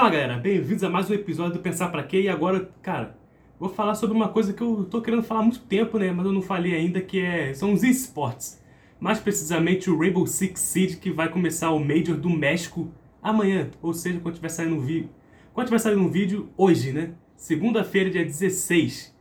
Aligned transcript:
Fala 0.00 0.12
galera, 0.12 0.38
bem-vindos 0.38 0.82
a 0.82 0.88
mais 0.88 1.10
um 1.10 1.12
episódio 1.12 1.58
do 1.58 1.58
Pensar 1.58 1.90
Pra 1.90 2.02
Quê 2.02 2.22
e 2.22 2.28
agora, 2.30 2.70
cara, 2.80 3.18
vou 3.58 3.68
falar 3.68 3.94
sobre 3.94 4.16
uma 4.16 4.30
coisa 4.30 4.54
que 4.54 4.62
eu 4.62 4.86
tô 4.86 5.02
querendo 5.02 5.22
falar 5.22 5.40
há 5.40 5.42
muito 5.42 5.60
tempo, 5.60 5.98
né, 5.98 6.10
mas 6.10 6.24
eu 6.24 6.32
não 6.32 6.40
falei 6.40 6.74
ainda, 6.74 7.02
que 7.02 7.20
é, 7.20 7.52
são 7.52 7.74
os 7.74 7.82
esportes. 7.82 8.64
Mais 8.98 9.20
precisamente 9.20 9.90
o 9.90 9.98
Rainbow 9.98 10.26
Six 10.26 10.58
Siege, 10.58 10.96
que 10.96 11.10
vai 11.10 11.28
começar 11.28 11.70
o 11.72 11.78
Major 11.78 12.16
do 12.16 12.30
México 12.30 12.90
amanhã, 13.22 13.68
ou 13.82 13.92
seja, 13.92 14.18
quando 14.20 14.36
tiver 14.36 14.48
saindo 14.48 14.76
um 14.76 14.80
vídeo, 14.80 15.10
quando 15.52 15.66
tiver 15.66 15.78
saindo 15.78 16.00
um 16.00 16.08
vídeo 16.08 16.48
hoje, 16.56 16.92
né, 16.92 17.12
segunda-feira, 17.36 18.08
dia 18.08 18.24
16. 18.24 19.14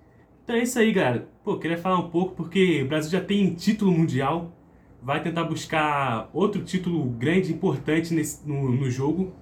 Então 0.45 0.55
é 0.55 0.63
isso 0.63 0.79
aí, 0.79 0.93
galera. 0.93 1.27
Pô, 1.43 1.57
queria 1.57 1.77
falar 1.77 1.99
um 1.99 2.09
pouco 2.09 2.35
porque 2.35 2.83
o 2.83 2.87
Brasil 2.87 3.11
já 3.11 3.19
tem 3.19 3.53
título 3.53 3.91
mundial, 3.91 4.55
vai 5.03 5.21
tentar 5.21 5.43
buscar 5.43 6.29
outro 6.31 6.63
título 6.63 7.03
grande, 7.03 7.51
importante 7.51 8.13
nesse, 8.13 8.47
no, 8.47 8.71
no 8.71 8.89
jogo, 8.89 9.33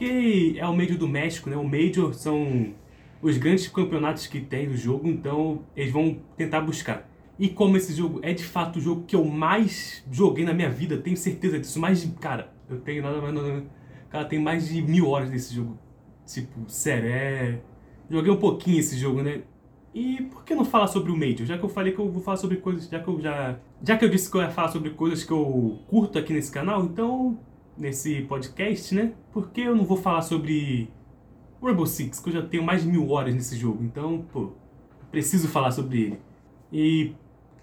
que 0.00 0.58
é 0.58 0.66
o 0.66 0.74
Major 0.74 0.96
do 0.96 1.06
México, 1.06 1.50
né? 1.50 1.56
O 1.56 1.64
Major 1.64 2.14
são 2.14 2.72
os 3.20 3.36
grandes 3.36 3.68
campeonatos 3.68 4.26
que 4.26 4.40
tem 4.40 4.66
do 4.66 4.74
jogo, 4.74 5.06
então 5.06 5.60
eles 5.76 5.92
vão 5.92 6.18
tentar 6.38 6.62
buscar. 6.62 7.06
E 7.38 7.50
como 7.50 7.76
esse 7.76 7.92
jogo 7.92 8.18
é 8.22 8.32
de 8.32 8.42
fato 8.42 8.78
o 8.78 8.80
jogo 8.80 9.04
que 9.06 9.14
eu 9.14 9.26
mais 9.26 10.02
joguei 10.10 10.42
na 10.42 10.54
minha 10.54 10.70
vida, 10.70 10.96
tenho 10.96 11.18
certeza 11.18 11.58
disso. 11.58 11.78
Mais 11.78 12.00
de. 12.00 12.08
Cara, 12.12 12.50
eu 12.70 12.80
tenho 12.80 13.02
nada 13.02 13.20
mais. 13.20 13.62
Cara, 14.08 14.24
tem 14.24 14.38
mais 14.38 14.70
de 14.70 14.80
mil 14.80 15.06
horas 15.06 15.30
nesse 15.30 15.54
jogo. 15.54 15.78
Tipo, 16.24 16.64
sério, 16.66 17.10
é. 17.10 17.60
Joguei 18.08 18.32
um 18.32 18.38
pouquinho 18.38 18.80
esse 18.80 18.96
jogo, 18.96 19.20
né? 19.20 19.42
E 19.94 20.22
por 20.32 20.44
que 20.44 20.54
não 20.54 20.64
falar 20.64 20.86
sobre 20.86 21.12
o 21.12 21.16
Major? 21.16 21.44
Já 21.44 21.58
que 21.58 21.64
eu 21.64 21.68
falei 21.68 21.92
que 21.92 21.98
eu 21.98 22.10
vou 22.10 22.22
falar 22.22 22.38
sobre 22.38 22.56
coisas. 22.56 22.88
Já 22.88 23.00
que 23.00 23.08
eu 23.08 23.20
já. 23.20 23.58
Já 23.82 23.98
que 23.98 24.04
eu 24.06 24.08
disse 24.08 24.30
que 24.30 24.36
eu 24.38 24.40
ia 24.40 24.50
falar 24.50 24.68
sobre 24.68 24.90
coisas 24.90 25.24
que 25.24 25.32
eu 25.32 25.78
curto 25.88 26.18
aqui 26.18 26.32
nesse 26.32 26.50
canal, 26.50 26.84
então 26.84 27.38
nesse 27.80 28.22
podcast, 28.22 28.94
né? 28.94 29.14
Porque 29.32 29.62
eu 29.62 29.74
não 29.74 29.84
vou 29.84 29.96
falar 29.96 30.22
sobre 30.22 30.90
Rainbow 31.62 31.86
Six, 31.86 32.20
que 32.20 32.28
eu 32.28 32.34
já 32.34 32.42
tenho 32.42 32.62
mais 32.62 32.82
de 32.82 32.88
mil 32.88 33.08
horas 33.10 33.34
nesse 33.34 33.56
jogo, 33.56 33.82
então, 33.82 34.24
pô, 34.30 34.52
preciso 35.10 35.48
falar 35.48 35.70
sobre 35.70 36.02
ele. 36.02 36.20
E, 36.70 37.14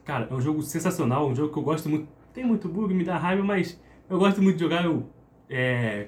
cara, 0.03 0.27
é 0.29 0.33
um 0.33 0.41
jogo 0.41 0.61
sensacional, 0.63 1.29
um 1.29 1.35
jogo 1.35 1.53
que 1.53 1.59
eu 1.59 1.63
gosto 1.63 1.87
muito. 1.87 2.07
Tem 2.33 2.43
muito 2.43 2.67
bug, 2.67 2.93
me 2.93 3.03
dá 3.03 3.17
raiva, 3.17 3.43
mas 3.43 3.79
eu 4.09 4.17
gosto 4.17 4.41
muito 4.41 4.57
de 4.57 4.63
jogar. 4.63 4.85
Eu, 4.85 5.07
é, 5.49 6.07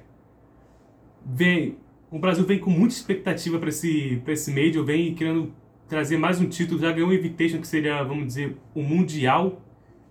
vem, 1.25 1.77
o 2.11 2.19
Brasil 2.19 2.45
vem 2.45 2.59
com 2.59 2.69
muita 2.69 2.95
expectativa 2.95 3.57
para 3.57 3.69
esse, 3.69 4.21
pra 4.23 4.33
esse 4.33 4.51
Major, 4.51 4.83
vem 4.83 5.13
querendo 5.15 5.53
trazer 5.87 6.17
mais 6.17 6.39
um 6.41 6.47
título. 6.47 6.79
Já 6.79 6.91
ganhou 6.91 7.09
um 7.09 7.13
Invitation, 7.13 7.61
que 7.61 7.67
seria, 7.67 8.03
vamos 8.03 8.27
dizer, 8.27 8.57
o 8.75 8.81
Mundial. 8.81 9.61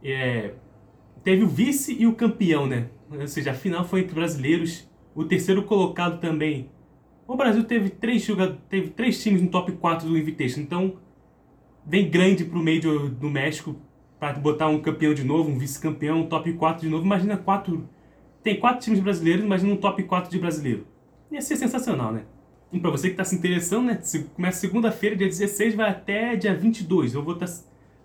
É, 0.02 0.54
teve 1.22 1.44
o 1.44 1.48
vice 1.48 1.94
e 1.98 2.06
o 2.06 2.14
campeão, 2.14 2.66
né? 2.66 2.88
Ou 3.10 3.26
seja, 3.26 3.50
a 3.52 3.54
final 3.54 3.84
foi 3.84 4.00
entre 4.00 4.14
brasileiros. 4.14 4.88
O 5.14 5.24
terceiro 5.24 5.62
colocado 5.62 6.20
também. 6.20 6.70
O 7.26 7.36
Brasil 7.36 7.64
teve 7.64 7.90
três, 7.90 8.26
teve 8.68 8.88
três 8.90 9.22
times 9.22 9.42
no 9.42 9.48
top 9.48 9.72
4 9.72 10.08
do 10.08 10.16
Invitation, 10.16 10.60
então 10.60 10.96
vem 11.84 12.08
grande 12.08 12.44
pro 12.44 12.62
Major 12.62 13.08
do 13.10 13.28
México 13.28 13.76
para 14.18 14.32
botar 14.32 14.68
um 14.68 14.80
campeão 14.80 15.14
de 15.14 15.24
novo, 15.24 15.50
um 15.50 15.58
vice-campeão, 15.58 16.20
um 16.20 16.26
top 16.26 16.52
4 16.54 16.82
de 16.82 16.88
novo. 16.88 17.04
Imagina 17.04 17.36
quatro. 17.36 17.88
Tem 18.42 18.58
quatro 18.58 18.80
times 18.80 19.00
brasileiros, 19.00 19.44
imagina 19.44 19.72
um 19.72 19.76
top 19.76 20.02
4 20.02 20.30
de 20.30 20.38
brasileiro. 20.38 20.86
Ia 21.30 21.40
ser 21.40 21.56
sensacional, 21.56 22.12
né? 22.12 22.24
E 22.72 22.78
pra 22.78 22.90
você 22.90 23.10
que 23.10 23.16
tá 23.16 23.24
se 23.24 23.34
interessando, 23.34 23.86
né? 23.86 24.00
Começa 24.34 24.60
segunda-feira, 24.60 25.16
dia 25.16 25.26
16, 25.26 25.74
vai 25.74 25.90
até 25.90 26.36
dia 26.36 26.54
22. 26.54 27.14
Eu 27.14 27.22
vou 27.22 27.34
estar. 27.34 27.46
Tá... 27.46 27.52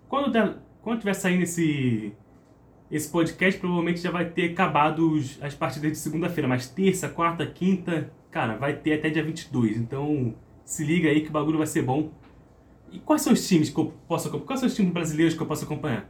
Quando, 0.08 0.30
der... 0.30 0.56
Quando 0.82 1.00
tiver 1.00 1.14
saindo 1.14 1.42
esse 1.42 2.12
esse 2.90 3.08
podcast 3.08 3.58
provavelmente 3.58 4.00
já 4.00 4.10
vai 4.10 4.26
ter 4.26 4.52
acabado 4.52 5.18
as 5.40 5.54
partidas 5.54 5.92
de 5.92 5.98
segunda-feira, 5.98 6.46
mas 6.46 6.68
terça, 6.68 7.08
quarta, 7.08 7.46
quinta, 7.46 8.12
cara, 8.30 8.56
vai 8.56 8.74
ter 8.74 8.94
até 8.94 9.10
dia 9.10 9.24
22. 9.24 9.76
Então, 9.76 10.34
se 10.64 10.84
liga 10.84 11.08
aí 11.08 11.20
que 11.22 11.28
o 11.28 11.32
bagulho 11.32 11.58
vai 11.58 11.66
ser 11.66 11.82
bom. 11.82 12.12
E 12.92 12.98
quais 12.98 13.22
são 13.22 13.32
os 13.32 13.46
times 13.46 13.70
que 13.70 13.78
eu 13.78 13.92
posso 14.06 14.28
acompanhar? 14.28 14.46
Quais 14.46 14.60
são 14.60 14.68
os 14.68 14.74
times 14.74 14.92
brasileiros 14.92 15.34
que 15.34 15.42
eu 15.42 15.46
posso 15.46 15.64
acompanhar? 15.64 16.08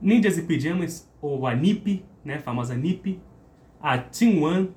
Ninjas 0.00 0.38
e 0.38 0.42
Pijamas, 0.42 1.10
ou 1.20 1.46
a 1.46 1.54
NIP, 1.54 2.04
né, 2.24 2.36
a 2.36 2.40
famosa 2.40 2.74
NIP, 2.74 3.20
a 3.80 3.96
Team 3.98 4.42
One, 4.42 4.70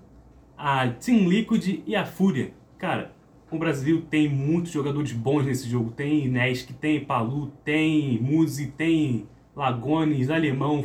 a 0.57 0.87
Team 0.87 1.27
Liquid 1.27 1.81
e 1.85 1.95
a 1.95 2.05
Fúria. 2.05 2.53
Cara, 2.77 3.13
o 3.51 3.57
Brasil 3.57 4.01
tem 4.09 4.29
muitos 4.29 4.71
jogadores 4.71 5.11
bons 5.11 5.45
nesse 5.45 5.69
jogo. 5.69 5.91
Tem 5.91 6.27
Nesk, 6.27 6.73
tem 6.73 7.03
Palu, 7.03 7.51
tem 7.63 8.19
Muzi, 8.21 8.67
tem 8.67 9.27
Lagones, 9.55 10.29
Alemão, 10.29 10.83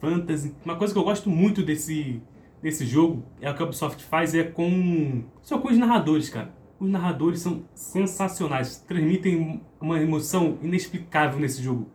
Fantasy. 0.00 0.54
Uma 0.64 0.76
coisa 0.76 0.92
que 0.92 0.98
eu 0.98 1.04
gosto 1.04 1.28
muito 1.28 1.62
desse, 1.62 2.22
desse 2.62 2.86
jogo, 2.86 3.24
é 3.40 3.50
o 3.50 3.54
que 3.54 3.62
a 3.62 3.66
Ubisoft 3.66 4.02
faz, 4.04 4.34
é 4.34 4.44
com, 4.44 5.24
só 5.42 5.58
com 5.58 5.68
os 5.68 5.78
narradores, 5.78 6.28
cara. 6.28 6.54
Os 6.78 6.88
narradores 6.88 7.40
são 7.40 7.64
sensacionais, 7.74 8.76
transmitem 8.86 9.62
uma 9.80 10.00
emoção 10.00 10.58
inexplicável 10.62 11.40
nesse 11.40 11.62
jogo. 11.62 11.90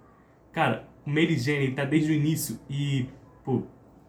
Cara, 0.51 0.87
o 1.05 1.09
Mary 1.09 1.37
Jane 1.37 1.71
tá 1.71 1.85
desde 1.85 2.11
o 2.11 2.15
início 2.15 2.59
e, 2.69 3.05
pô, 3.43 3.63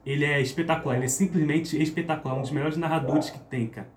ele 0.04 0.24
é 0.24 0.40
espetacular, 0.40 0.96
ele 0.96 1.04
é 1.04 1.08
simplesmente 1.08 1.80
espetacular, 1.80 2.36
um 2.36 2.40
dos 2.40 2.50
melhores 2.50 2.76
narradores 2.76 3.30
que 3.30 3.38
tem, 3.38 3.66
cara. 3.66 3.88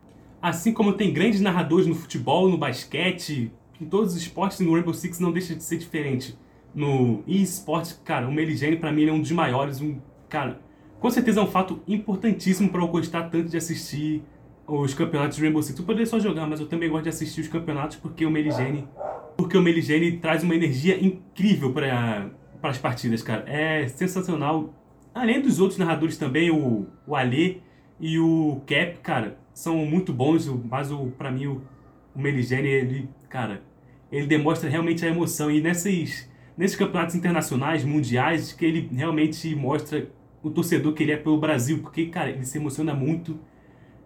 Assim 0.41 0.73
como 0.73 0.93
tem 0.93 1.11
grandes 1.11 1.41
narradores 1.41 1.87
no 1.87 1.95
futebol, 1.95 2.47
no 2.49 2.57
basquete, 2.57 3.51
em 3.81 3.85
todos 3.85 4.13
os 4.13 4.21
esportes, 4.21 4.59
no 4.59 4.73
Rainbow 4.73 4.93
Six 4.93 5.19
não 5.19 5.31
deixa 5.31 5.55
de 5.55 5.63
ser 5.63 5.77
diferente 5.77 6.37
no 6.75 7.23
eSports, 7.25 7.99
cara, 8.03 8.27
o 8.27 8.31
Meligene 8.31 8.75
para 8.75 8.91
mim 8.91 9.07
é 9.07 9.11
um 9.11 9.21
dos 9.21 9.31
maiores, 9.31 9.79
um, 9.79 9.97
cara, 10.27 10.59
com 10.99 11.09
certeza 11.09 11.39
é 11.39 11.43
um 11.43 11.47
fato 11.47 11.81
importantíssimo 11.87 12.69
para 12.69 12.81
eu 12.81 12.87
gostar 12.87 13.29
tanto 13.29 13.49
de 13.49 13.55
assistir 13.55 14.21
os 14.67 14.93
campeonatos 14.93 15.37
de 15.37 15.43
Rainbow 15.43 15.63
Six. 15.63 15.79
Eu 15.79 15.85
poderia 15.85 16.05
só 16.05 16.19
jogar, 16.19 16.45
mas 16.47 16.59
eu 16.59 16.67
também 16.67 16.89
gosto 16.89 17.03
de 17.03 17.09
assistir 17.09 17.41
os 17.41 17.47
campeonatos 17.47 17.97
porque 17.97 18.25
o 18.25 18.31
Meligene, 18.31 18.87
porque 19.37 19.57
o 19.57 19.61
Meligene 19.61 20.17
traz 20.17 20.43
uma 20.43 20.53
energia 20.53 21.01
incrível 21.03 21.71
para 21.71 22.29
para 22.59 22.71
as 22.71 22.77
partidas, 22.79 23.21
cara. 23.21 23.43
É 23.47 23.87
sensacional. 23.87 24.73
Além 25.13 25.39
dos 25.39 25.59
outros 25.59 25.77
narradores 25.77 26.17
também, 26.17 26.49
o, 26.49 26.87
o 27.05 27.15
Alê 27.15 27.57
e 27.99 28.17
o 28.17 28.61
Cap, 28.65 28.97
cara, 29.03 29.37
são 29.53 29.77
muito 29.85 30.11
bons, 30.11 30.47
mas 30.47 30.91
o 30.91 31.07
para 31.17 31.31
mim 31.31 31.45
o, 31.45 31.61
o 32.15 32.19
Meligene, 32.19 32.67
ele, 32.67 33.09
cara, 33.29 33.61
ele 34.11 34.25
demonstra 34.25 34.67
realmente 34.69 35.05
a 35.05 35.09
emoção 35.09 35.51
e 35.51 35.61
nessas 35.61 36.27
nesses 36.57 36.77
campeonatos 36.77 37.15
internacionais, 37.15 37.83
mundiais, 37.83 38.53
que 38.53 38.65
ele 38.65 38.89
realmente 38.93 39.53
mostra 39.55 40.09
o 40.41 40.49
torcedor 40.49 40.93
que 40.93 41.03
ele 41.03 41.11
é 41.11 41.17
pelo 41.17 41.39
Brasil, 41.39 41.79
porque, 41.79 42.05
cara, 42.07 42.29
ele 42.29 42.45
se 42.45 42.57
emociona 42.57 42.93
muito. 42.93 43.39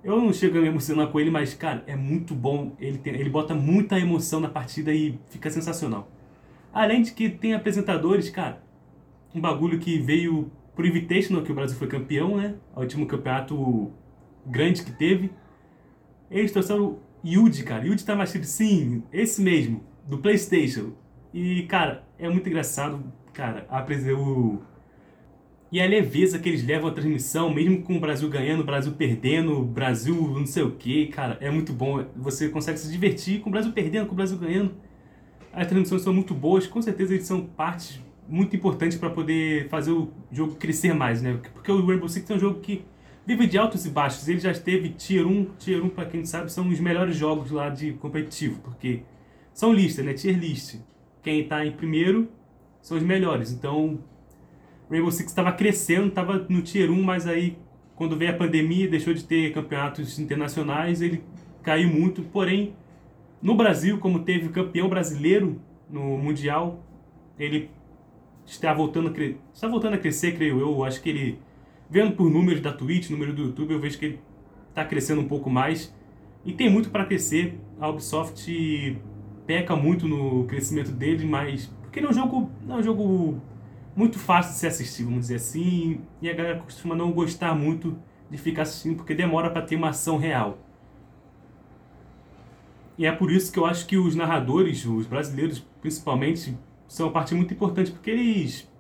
Eu 0.04 0.18
não 0.22 0.32
chego 0.32 0.58
a 0.58 0.62
me 0.62 0.68
emocionar 0.68 1.08
com 1.08 1.20
ele, 1.20 1.30
mas, 1.30 1.54
cara, 1.54 1.84
é 1.86 1.96
muito 1.96 2.34
bom. 2.34 2.76
Ele, 2.80 2.98
tem, 2.98 3.14
ele 3.14 3.30
bota 3.30 3.54
muita 3.54 4.00
emoção 4.00 4.40
na 4.40 4.48
partida 4.48 4.94
e 4.94 5.20
fica 5.30 5.50
sensacional. 5.50 6.10
Além 6.74 7.02
de 7.02 7.12
que 7.12 7.30
tem 7.30 7.54
apresentadores, 7.54 8.30
cara, 8.30 8.64
um 9.36 9.42
bagulho 9.42 9.80
que 9.80 10.00
veio 10.00 10.50
pro 10.76 10.88
Invitational, 10.88 11.44
que 11.44 11.52
o 11.52 11.56
Brasil 11.56 11.78
foi 11.78 11.88
campeão, 11.88 12.38
né? 12.38 12.56
O 12.74 12.80
último 12.80 13.06
campeonato 13.06 13.92
grande 14.46 14.84
que 14.84 14.92
teve. 14.92 15.32
Eles 16.32 16.52
trouxeram 16.52 17.00
Yuji, 17.26 17.64
cara. 17.64 17.86
Yuji 17.86 18.06
mais 18.16 18.30
sim, 18.30 19.04
esse 19.12 19.42
mesmo, 19.42 19.84
do 20.08 20.20
Playstation. 20.20 20.94
E, 21.34 21.64
cara, 21.64 22.08
é 22.20 22.30
muito 22.30 22.48
engraçado, 22.48 23.02
cara, 23.34 23.66
aprender 23.70 24.14
o. 24.14 24.62
E 25.72 25.80
a 25.80 25.86
leveza 25.86 26.40
que 26.40 26.50
eles 26.50 26.66
levam 26.66 26.90
a 26.90 26.94
transmissão, 26.94 27.54
mesmo 27.54 27.84
com 27.84 27.96
o 27.96 28.00
Brasil 28.00 28.28
ganhando, 28.28 28.62
o 28.62 28.66
Brasil 28.66 28.92
perdendo, 28.94 29.60
o 29.60 29.64
Brasil 29.64 30.16
não 30.16 30.46
sei 30.46 30.64
o 30.64 30.72
que, 30.72 31.08
cara, 31.08 31.38
é 31.40 31.50
muito 31.50 31.72
bom. 31.72 32.04
Você 32.16 32.50
consegue 32.50 32.80
se 32.80 32.92
divertir 32.92 33.40
com 33.40 33.50
o 33.50 33.52
Brasil 33.52 33.72
perdendo, 33.72 34.08
com 34.08 34.14
o 34.14 34.16
Brasil 34.16 34.38
ganhando. 34.38 34.74
As 35.54 35.68
transmissões 35.68 36.02
são 36.02 36.14
muito 36.14 36.34
boas, 36.34 36.66
com 36.66 36.82
certeza 36.82 37.14
eles 37.14 37.28
são 37.28 37.46
partes 37.46 38.02
muito 38.28 38.56
importantes 38.56 38.98
para 38.98 39.10
poder 39.10 39.70
fazer 39.70 39.92
o 39.92 40.12
jogo 40.32 40.56
crescer 40.56 40.94
mais, 40.94 41.22
né? 41.22 41.40
Porque 41.54 41.72
o 41.72 41.86
Rainbow 41.86 42.10
Six 42.10 42.30
é 42.30 42.36
um 42.36 42.40
jogo 42.40 42.60
que 42.60 42.84
vive 43.26 43.46
de 43.46 43.58
altos 43.58 43.86
e 43.86 43.90
baixos. 43.90 44.28
Ele 44.28 44.40
já 44.40 44.54
teve 44.54 44.90
Tier 44.90 45.26
1, 45.26 45.46
Tier 45.60 45.84
1, 45.84 45.90
para 45.90 46.06
quem 46.06 46.26
sabe, 46.26 46.52
são 46.52 46.68
os 46.68 46.80
melhores 46.80 47.16
jogos 47.16 47.52
lá 47.52 47.70
de 47.70 47.94
competitivo, 47.94 48.60
porque 48.62 49.04
são 49.54 49.72
listas, 49.72 50.04
né? 50.04 50.14
Tier 50.14 50.38
list 50.38 50.78
quem 51.22 51.42
está 51.42 51.66
em 51.66 51.72
primeiro 51.72 52.30
são 52.82 52.98
os 52.98 53.04
melhores. 53.04 53.52
Então, 53.52 54.00
Rainbow 54.90 55.12
Six 55.12 55.30
estava 55.30 55.52
crescendo, 55.52 56.08
estava 56.08 56.46
no 56.50 56.62
Tier 56.62 56.90
1, 56.92 57.04
mas 57.04 57.28
aí, 57.28 57.58
quando 57.96 58.18
veio 58.18 58.32
a 58.32 58.36
pandemia, 58.36 58.88
deixou 58.88 59.14
de 59.14 59.24
ter 59.24 59.54
campeonatos 59.54 60.18
internacionais, 60.18 61.02
ele 61.02 61.24
caiu 61.62 61.90
muito. 61.90 62.24
Porém, 62.24 62.74
no 63.42 63.56
Brasil, 63.56 64.00
como 64.00 64.24
teve 64.24 64.50
campeão 64.50 64.90
brasileiro 64.90 65.62
no 65.90 66.18
Mundial, 66.18 66.84
ele 67.38 67.70
está 68.46 68.74
voltando 68.74 69.10
a, 69.10 69.12
cre... 69.12 69.38
está 69.54 69.68
voltando 69.68 69.94
a 69.94 69.98
crescer, 69.98 70.36
creio 70.36 70.60
eu. 70.60 70.84
Acho 70.84 71.02
que 71.02 71.10
ele, 71.10 71.40
vendo 71.90 72.16
por 72.16 72.30
números 72.30 72.62
da 72.62 72.74
Twitch, 72.74 73.10
número 73.10 73.34
do 73.34 73.44
YouTube, 73.44 73.74
eu 73.74 73.80
vejo 73.80 73.98
que 73.98 74.06
ele 74.06 74.20
está 74.70 74.84
crescendo 74.84 75.22
um 75.22 75.28
pouco 75.28 75.50
mais. 75.50 75.94
E 76.46 76.54
tem 76.54 76.70
muito 76.70 76.90
para 76.90 77.06
crescer. 77.06 77.60
A 77.80 77.90
Ubisoft 77.90 78.50
peca 79.50 79.76
muito 79.76 80.08
no 80.08 80.46
crescimento 80.46 80.92
dele, 80.92 81.26
mas 81.26 81.66
porque 81.82 81.98
ele 81.98 82.06
é 82.06 82.10
um 82.12 82.14
jogo, 82.14 82.52
é 82.70 82.74
um 82.76 82.84
jogo 82.84 83.42
muito 83.96 84.20
fácil 84.20 84.54
de 84.54 84.60
se 84.60 84.68
assistir, 84.68 85.04
vamos 85.04 85.22
dizer 85.22 85.38
assim, 85.38 86.02
e 86.22 86.30
a 86.30 86.34
galera 86.36 86.60
costuma 86.60 86.94
não 86.94 87.12
gostar 87.12 87.56
muito 87.56 87.98
de 88.30 88.38
ficar 88.38 88.62
assistindo 88.62 88.98
porque 88.98 89.16
demora 89.16 89.50
para 89.50 89.64
ter 89.64 89.76
uma 89.76 89.90
ação 89.90 90.20
real. 90.20 90.60
E 92.96 93.08
é 93.08 93.12
por 93.12 93.32
isso 93.32 93.52
que 93.52 93.58
eu 93.58 93.66
acho 93.66 93.88
que 93.88 93.98
os 93.98 94.16
narradores, 94.16 94.86
os 94.86 95.08
brasileiros 95.08 95.66
principalmente, 95.82 96.56
são 96.88 97.08
uma 97.08 97.12
parte 97.12 97.34
muito 97.34 97.52
importante, 97.52 97.90
porque 97.90 98.12
eles 98.12 98.72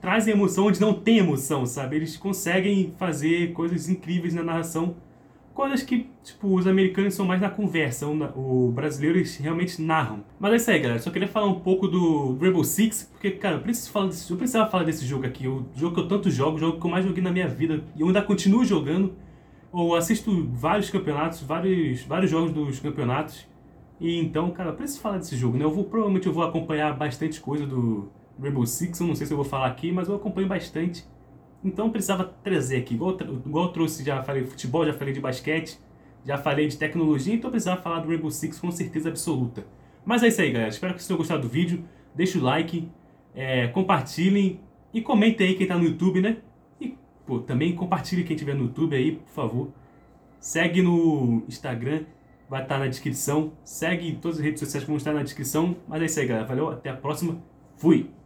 trazem 0.00 0.34
emoção 0.34 0.66
onde 0.66 0.80
não 0.80 0.94
tem 0.94 1.18
emoção, 1.18 1.66
sabe? 1.66 1.96
Eles 1.96 2.16
conseguem 2.16 2.94
fazer 2.96 3.52
coisas 3.54 3.88
incríveis 3.88 4.34
na 4.34 4.44
narração, 4.44 4.94
coisas 5.54 5.82
que, 5.82 6.08
tipo, 6.22 6.54
os 6.54 6.66
americanos 6.66 7.14
são 7.14 7.26
mais 7.26 7.40
na 7.40 7.50
conversa, 7.50 8.06
o 8.06 8.72
brasileiro 8.72 9.18
eles 9.18 9.36
realmente 9.36 9.80
narram. 9.80 10.24
Mas 10.38 10.52
é 10.52 10.56
isso 10.56 10.70
aí, 10.70 10.78
galera. 10.78 11.00
Só 11.00 11.10
queria 11.10 11.28
falar 11.28 11.46
um 11.46 11.60
pouco 11.60 11.86
do 11.86 12.36
Rainbow 12.40 12.64
Six, 12.64 13.10
porque, 13.12 13.32
cara, 13.32 13.56
eu, 13.56 13.60
preciso 13.60 13.90
falar 13.90 14.06
desse, 14.06 14.30
eu 14.30 14.36
precisava 14.36 14.70
falar 14.70 14.84
desse 14.84 15.04
jogo 15.04 15.26
aqui, 15.26 15.46
o 15.46 15.66
jogo 15.74 15.94
que 15.94 16.00
eu 16.00 16.08
tanto 16.08 16.30
jogo, 16.30 16.56
o 16.56 16.60
jogo 16.60 16.80
que 16.80 16.86
eu 16.86 16.90
mais 16.90 17.04
joguei 17.04 17.22
na 17.22 17.30
minha 17.30 17.48
vida, 17.48 17.84
e 17.96 18.00
eu 18.00 18.06
ainda 18.06 18.22
continuo 18.22 18.64
jogando, 18.64 19.12
ou 19.70 19.94
assisto 19.94 20.48
vários 20.52 20.90
campeonatos, 20.90 21.40
vários, 21.42 22.02
vários 22.02 22.30
jogos 22.30 22.52
dos 22.52 22.80
campeonatos, 22.80 23.46
e 24.00 24.18
então, 24.18 24.50
cara, 24.50 24.70
eu 24.70 24.74
preciso 24.74 25.00
falar 25.00 25.18
desse 25.18 25.36
jogo, 25.36 25.56
né? 25.56 25.64
Eu 25.64 25.70
vou, 25.70 25.84
provavelmente 25.84 26.26
eu 26.26 26.32
vou 26.32 26.42
acompanhar 26.42 26.96
bastante 26.96 27.40
coisa 27.40 27.66
do 27.66 28.10
Rainbow 28.40 28.66
Six, 28.66 28.98
eu 29.00 29.06
não 29.06 29.14
sei 29.14 29.26
se 29.26 29.32
eu 29.32 29.36
vou 29.36 29.44
falar 29.44 29.68
aqui, 29.68 29.92
mas 29.92 30.08
eu 30.08 30.16
acompanho 30.16 30.48
bastante. 30.48 31.04
Então 31.64 31.90
precisava 31.90 32.24
trazer 32.42 32.76
aqui, 32.78 32.94
igual, 32.94 33.16
igual 33.46 33.72
trouxe, 33.72 34.04
já 34.04 34.22
falei 34.22 34.42
de 34.42 34.50
futebol, 34.50 34.84
já 34.84 34.92
falei 34.92 35.14
de 35.14 35.20
basquete, 35.20 35.78
já 36.24 36.36
falei 36.38 36.66
de 36.66 36.76
tecnologia, 36.76 37.34
então 37.34 37.50
precisava 37.50 37.80
falar 37.80 38.00
do 38.00 38.08
Rainbow 38.08 38.30
Six 38.30 38.58
com 38.58 38.70
certeza 38.70 39.08
absoluta. 39.08 39.64
Mas 40.04 40.22
é 40.22 40.28
isso 40.28 40.40
aí, 40.40 40.50
galera. 40.50 40.70
Espero 40.70 40.94
que 40.94 41.00
vocês 41.00 41.08
tenham 41.08 41.18
gostado 41.18 41.42
do 41.42 41.48
vídeo. 41.48 41.84
Deixa 42.14 42.38
o 42.38 42.42
like, 42.42 42.88
é, 43.34 43.68
compartilhem 43.68 44.60
e 44.92 45.00
comentem 45.00 45.48
aí 45.48 45.54
quem 45.54 45.66
tá 45.66 45.78
no 45.78 45.84
YouTube, 45.84 46.20
né? 46.20 46.38
E, 46.80 46.96
pô, 47.26 47.38
também 47.38 47.74
compartilhe 47.74 48.24
quem 48.24 48.36
tiver 48.36 48.54
no 48.54 48.64
YouTube 48.64 48.96
aí, 48.96 49.12
por 49.12 49.32
favor. 49.32 49.72
Segue 50.40 50.82
no 50.82 51.44
Instagram, 51.48 52.04
vai 52.50 52.62
estar 52.62 52.74
tá 52.74 52.80
na 52.80 52.88
descrição. 52.88 53.52
Segue 53.64 54.12
todas 54.20 54.38
as 54.38 54.44
redes 54.44 54.60
sociais 54.60 54.84
que 54.84 54.90
vão 54.90 54.96
estar 54.96 55.12
na 55.12 55.22
descrição. 55.22 55.76
Mas 55.86 56.02
é 56.02 56.06
isso 56.06 56.20
aí, 56.20 56.26
galera. 56.26 56.46
Valeu, 56.46 56.68
até 56.68 56.90
a 56.90 56.96
próxima. 56.96 57.40
Fui! 57.76 58.21